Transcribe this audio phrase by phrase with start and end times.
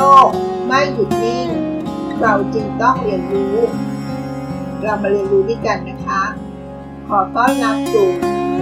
[0.00, 0.28] ลก
[0.66, 1.48] ไม่หยุดนิ่ง
[2.20, 3.56] เราจึงต้องเรียนรู้
[4.82, 6.22] เรามาเรียนรู้ด้วยกันนะคะ
[7.08, 8.08] ขอต้อนรับสู่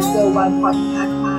[0.09, 1.37] เซอร์วันพอดคาส์ค่ะ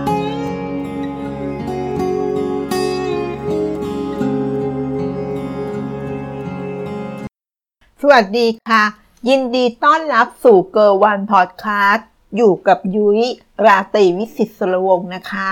[8.02, 8.84] สวัสดีค่ะ
[9.29, 13.21] ยินดีต้อนรับสู่เกอร์วันพอดคาสต์อยู่กับยุ้ย
[13.66, 15.47] ราตรีวิสิตสรวงนะคะ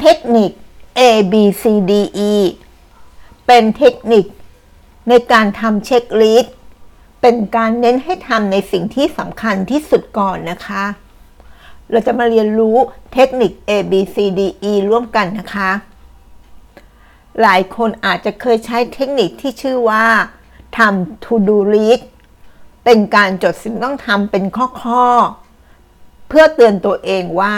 [0.00, 0.50] เทคนิค
[0.98, 1.00] A
[1.32, 1.92] B C D
[2.30, 2.32] E
[3.46, 4.24] เป็นเทคนิค
[5.08, 6.54] ในการทำเช็คลิสต์
[7.20, 10.84] เป็นการเน้นให้ทำในสิ่งที่สำคัญที่สุดก่อนนะคะ
[11.90, 12.76] เราจะมาเรียนรู้
[13.14, 15.70] เทคนิค A B C D E ร่วมกันนะคะ
[17.42, 20.06] หลายคนอาจจะเคยใช้เทคนิคที่ชื่อว่า
[20.78, 22.02] ทำ to do list
[22.84, 24.44] เป็นการจดสิ่งต้องทำเป็น
[24.84, 27.56] ข้อๆ เพื่อเตือนตัวเองว่า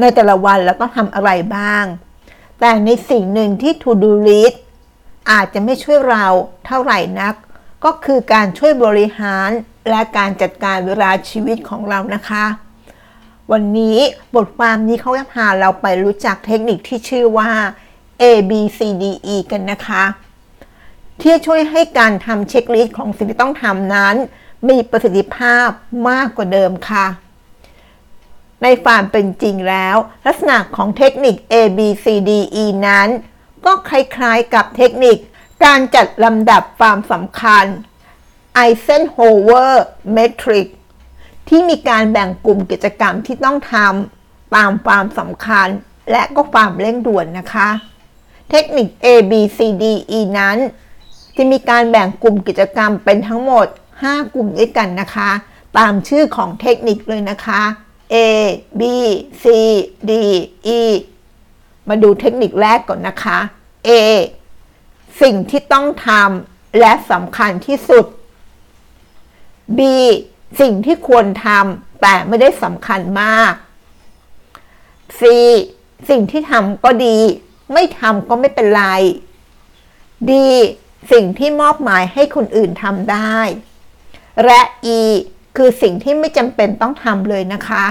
[0.00, 1.84] ในแต่ละวันเราต้องทำอะไรบ้าง
[2.60, 4.56] แต่ในสิ่งหนึ่งที่ to do list
[5.30, 6.26] อาจจะไม่ช่วยเรา
[6.66, 7.34] เท่าไหร่นัก
[7.84, 9.50] ก็คือการช่วยบริหาร
[9.90, 12.44] และการจัดการเวลาชีวิตของเรานะคะ
[13.52, 13.98] วันนี้
[14.34, 17.50] บทความนี้เขาจะพาเราไปรู้จักเทคนิคที่ชื่อว่า
[18.22, 20.04] A B C D E กันนะคะ
[21.22, 24.14] ที่ช่วยให้การทำเช็คลิสต์ของสิ่งที่ต้องทำนั้น
[24.68, 25.68] มีประสิทธิภาพ
[26.08, 27.06] มากกว่าเดิมค่ะ
[28.62, 32.30] ในความเป็นจริงแล้ว ลักษณะของเทคนิค A B C D
[32.62, 33.08] E นั้น
[33.64, 35.16] ก็คล้ายๆกับเทคนิค
[35.64, 37.64] การจัดลำดับความสำคัญ
[38.62, 39.72] Eisenhower
[40.16, 40.66] Matrix
[41.48, 45.68] ที่มีการแบ่งกลุ่มกิจกรรมที่ต้องทำตามความสำคัญ
[46.10, 47.68] และก็ความเร่งด่วนนะคะ
[48.50, 49.84] เทคนิค A B C D
[50.18, 50.56] E นั้น
[51.36, 53.66] จะมีการแบ่งกลุ่มกิจกรรมเป็นทั้งหมด
[54.00, 55.30] 5 กลุ่มด้วยกันนะคะ
[55.78, 57.62] ตามชื่อของเทคนิคเลยนะคะ
[58.14, 58.16] A
[58.80, 58.82] B
[59.42, 59.44] C
[60.10, 60.12] D
[60.78, 60.80] E
[61.88, 63.38] มาดูเทคนิคแรกก่อนนะคะ
[63.88, 63.90] A
[65.22, 68.06] สิ่งที่ต้องทำและสำคัญที่สุด
[69.78, 69.80] B
[70.60, 73.52] สิ่งที่ควรทำแต่ไม่ได้สำคัญมาก
[75.18, 75.22] C
[76.08, 77.18] สิ่งที่ทำก็ดี
[77.72, 78.84] ไม่ทำก็ไม่เป็นไร
[80.30, 80.32] D
[81.12, 83.38] สิ่งที่มอบหมายให้คนอื่นทำได้
[84.44, 84.60] และ
[84.98, 85.00] E
[85.56, 87.84] คือสิ่งที่ไม่จำเป็นต้องทำเลยนะคะ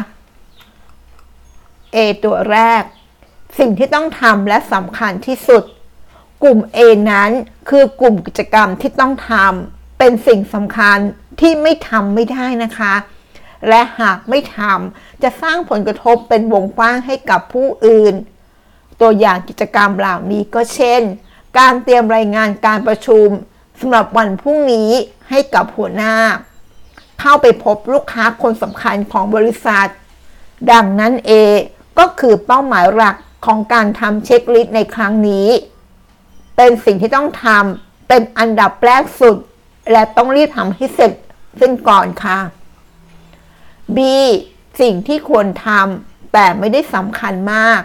[1.95, 2.83] A ตัวแรก
[3.59, 5.63] สิ่งที่ต้องทำและสำคัญที่สุด
[6.43, 6.79] กลุ่ม A
[7.11, 7.31] นั้น
[7.69, 10.97] คือกลุ่มกิจกรรมที่ต้องทำเป็นสิ่งสำคัญ
[11.39, 12.93] ที่ไม่ทำไม่ได้นะคะ
[13.69, 18.15] และหากไม่ทำจะสร้างผลกระทบเป็นวงกว้างให้กับผู้อื่น
[19.01, 21.01] ตัวอย่างกิจกรรมเหล่านี้ก็เช่น
[21.59, 23.27] การเตรียมรายงานการประชุม
[23.79, 24.91] สำหรับวันพรุ่งนี้
[25.29, 26.15] ให้กับหัวหน้า
[27.19, 29.89] เข้าไปพบลูกค้าคนสำคัญของบริษัท
[30.71, 31.31] ดังนั้นเอ
[31.99, 33.15] ก็คือเป้าหมายหลัก
[33.45, 35.47] ของการทำเช็คลิสต์ในครั้งนี้
[36.55, 39.37] เป็นสิ่งที่ต้องทำเป็นอันดับแรกสุด
[39.91, 41.11] และต้องรีบทำให้เสร็จ
[41.59, 42.39] ซึ่งก่อนค่ะ
[43.95, 43.97] B
[44.81, 47.81] สิ่งที่ควรทำแต่ไม่ได้สำคัญมาก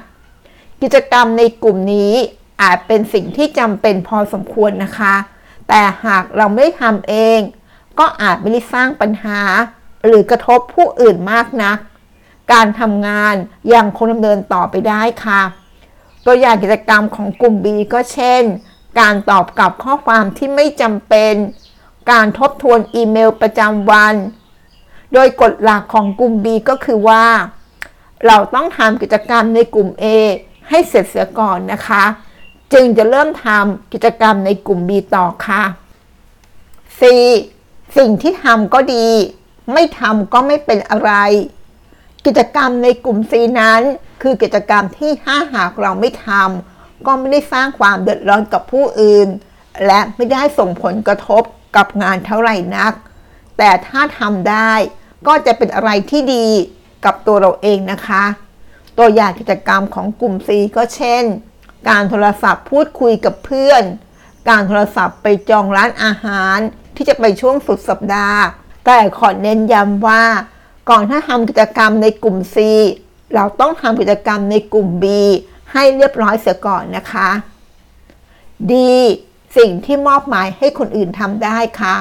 [0.82, 2.14] กิจกรรมในกลุ่มนี้
[2.62, 5.14] อาจเป็นสิ่งที่จำเป็นพอสมควรนะคะ
[5.68, 7.40] แต่หากเราไม่ทำเอง
[7.98, 9.40] ก็อาจไม่ได้สร้างปัญหา
[10.06, 11.78] หรือกระทบผู้อื่นมากนัก
[12.52, 13.34] การทำงาน
[13.74, 15.42] ยังคงดำเนินต่อไปได้ค่ะ
[16.30, 18.42] ตัวอย่างกิจกรรมของกลุ่ม B ก็เช่น
[19.00, 21.34] การตอบกลับข้อความที่ไม่จำเป็น
[22.10, 24.14] การทบทวนอีเมลประจำวัน
[25.12, 27.24] โดยกฎหลักของกลุ่ม B ก็คือว่า
[28.26, 30.04] เราต้องทำกิจกรรมในกลุ่ม A
[30.68, 32.04] ให้เสร็จเสียก่อนนะคะ
[32.72, 35.62] จึงจะเริ่มทำกิจกรรมในกลุ่ม B ต่อค่ะ
[36.98, 37.02] C
[37.96, 39.06] สิ่งที่ทำก็ดี
[39.72, 41.12] ไม่ทำก็ไม่เป็นอะไร
[42.28, 43.82] กิจกรรมในกลุ่ม C นั้น
[44.22, 49.28] คือกิจกรรมที่ถ้าหากเราไม่ทำก็ไม่ได้สร้างความเดือดร้อนกับผู้อื่น
[49.86, 51.42] และไม่ได้ส่งผลกระทบ
[51.76, 52.92] กับงานเท่าไหร่นัก
[53.58, 54.72] แต่ถ้าทำได้
[55.26, 56.46] ก็จะเป็นอะไรที่ดี
[57.04, 58.24] กับตัวเราเองนะคะ
[58.98, 61.24] ตัวอย่างกิจกรรมของกลุ่ม C ก็เช่น
[61.88, 63.82] การโทรศัพท์พูดคุยกับเพื่อน
[64.48, 66.58] การโทรศัพท์ไปจองร้านอาหาร
[66.96, 68.40] ที่จะไปช่วงสุดสัปดาห์
[68.86, 70.24] แต่ขอเน้นย้ำว่า
[70.90, 72.56] ก่อนถ้าทำกิจกรรมในกลุ่ม C
[73.34, 75.04] เราต้องทำกิจกรรมในกลุ่ม B
[75.72, 77.28] ให้เรียบร้อยเสียก่อนนะคะ
[78.70, 78.72] D
[79.56, 81.94] สิ่งที่มอบหมายให้คนอื่นทำได้ค่ะ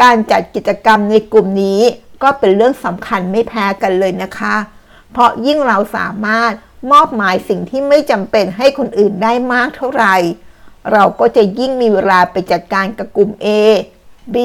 [0.00, 1.80] การจัดกิจกรรมในกลุ่มนี้
[2.22, 4.54] ก็เป็นเรื่องสำคัญไม่แพ้กันเลยนะคะ
[5.10, 6.52] เพราะยิ่งเราสามารถ
[6.90, 10.16] มอบหมายสิ่งที่ไม่จำเป็นให้คนอื่นได้มากเท่าไหร่
[10.92, 13.46] เราก็จะยิ่งมีเวลาไปจัดการกับกลุ่ม A
[14.34, 14.36] B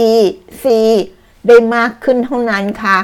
[0.64, 0.66] C
[1.48, 2.98] ได้มากขึ้นเท่านั้นค่ะ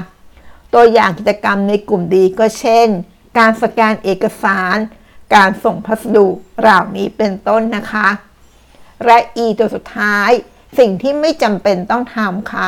[0.74, 2.88] ตัวอย่างกิจกรรมในกลุ่มดีก็เช่น
[3.38, 4.77] การสแกนเอกสาร
[5.36, 6.27] การส่งพัสดุ
[6.60, 8.07] เหล่านี้เป็นต้นนะคะ
[9.06, 10.30] และ E ตัวสุดท้าย
[10.80, 12.68] สิ่งที่ไม่จำเป็นต้องทำค่ะ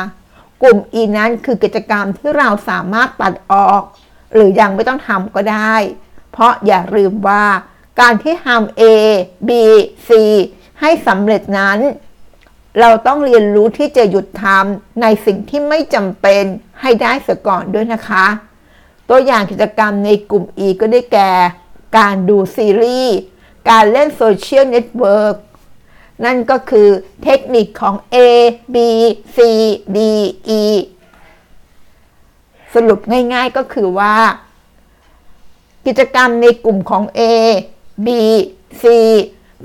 [0.62, 3.82] กลุ่ม E นั้นคือกิจกรรมที่เราสามารถตัดออก
[4.34, 5.74] หรือยังไม่ต้องทำก็ได้
[6.32, 7.44] เพราะอย่าลืมว่า
[8.00, 8.82] การที่ทำ A
[9.48, 9.50] B
[10.08, 10.10] C
[10.80, 11.78] ให้สำเร็จนั้น
[12.80, 16.44] เราต้องเรียนรู้ที่จะหยุดทำในสิ่งที่ไม่จำเป็น
[16.80, 18.26] ให้ได้เสียก่อนด้วยนะคะ
[19.08, 21.30] ตัวอย่างกิจกรรมในกลุ่ม E ก็ได้แก่
[21.98, 23.16] การดูซีรีส์
[23.70, 25.36] การเล่น social network
[26.24, 26.88] นั่นก็คือ
[27.22, 28.16] เทคนิคของ A
[28.74, 28.76] B
[29.36, 29.38] C
[29.96, 29.98] D
[30.60, 30.62] E
[32.74, 33.00] สรุป
[33.34, 34.16] ง่ายๆก็คือว่า
[35.86, 37.20] กิจกรรมในกลุ่มของ A
[38.06, 38.08] B
[38.82, 38.84] C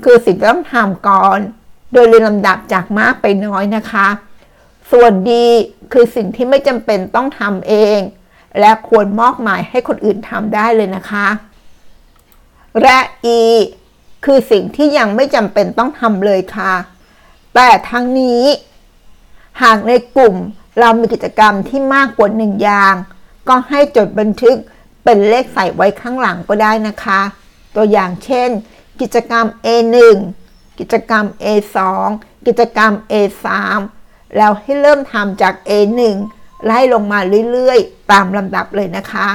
[0.04, 1.38] คือสิ่งที่ต้องทำก่อน
[1.92, 4.06] โดยเรียงลำดับจากมากไปน้อยนะคะ
[4.90, 5.30] ส่วน D
[5.92, 8.00] คือสิ่งที่ไม่จำเป็นต้องทำเอง
[8.60, 11.26] และควรมอบหมายให้คนอื่นทำได้เลยนะคะ
[12.82, 12.98] และ
[13.38, 13.40] E
[14.24, 16.74] คือสิ่งที่ยังไม่จำเป็นต้องทำเลยค่ะ
[17.54, 18.44] แต่ทั้งนี้
[19.62, 20.36] หากในกลุ่ม
[20.80, 22.94] เรามีกิจกรรมที่มากกว่าหนึ่งอย่าง
[23.48, 24.56] ก็ให้จดบันทึก
[25.04, 27.20] เป็นเลขใส่ไว้ข้างหลังก็ได้นะคะ
[27.76, 28.48] ตัวอย่างเช่น
[29.00, 30.18] กิจกรรม A1
[30.78, 31.78] กิจกรรม A2
[32.46, 33.46] กิจกรรม A3
[34.36, 36.00] แล้วให้เริ่มทำจาก A1
[36.64, 37.18] ไล่ลงมา
[37.50, 39.28] เรื่อยๆ ตามลำดับเลยนะคะ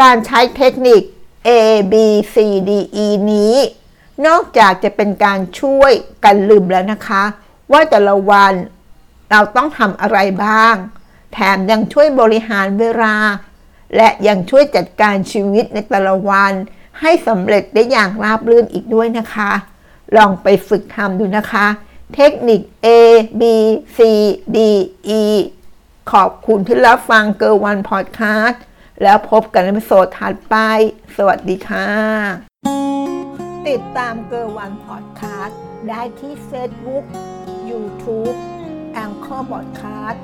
[0.00, 1.02] การใช้เทคนิค
[1.48, 1.50] A
[1.92, 1.94] B
[2.34, 2.36] C
[2.68, 2.70] D
[3.04, 3.56] E นี้
[4.26, 5.92] นอกจากจะเป็นการช่วย
[6.24, 7.22] กันลืมแล้วนะคะ
[7.72, 8.54] ว่าแต่ละวัน
[9.30, 10.74] เราต้องทำอะไรบ้าง
[11.32, 13.16] แถมยังช่วยบริหารเวลา
[13.96, 16.52] และยังช่วยจัดการชีวิตในแต่ละวัน
[17.00, 19.50] ให้สำเร็จได้อย่างราบรื่นอีกด้วยนะคะ
[20.16, 21.66] ลองไปฝึกทำดูนะคะ
[22.14, 22.88] เทคนิค A
[23.40, 23.42] B
[23.96, 23.98] C
[24.56, 24.58] D
[25.20, 25.22] E
[26.12, 28.62] ขอบคุณที่รับฟังเกอร์วันพอดคาสต์
[29.02, 30.56] แล้วพบกันในโซดถัดไป
[31.16, 31.88] สวัสดีค่ะ
[33.68, 35.58] ติดตามเกอร์วันพอดคาสต์
[35.88, 37.04] ได้ที่ Facebook
[37.70, 38.36] YouTube
[38.94, 40.22] แองเกอร์บอดคาสต์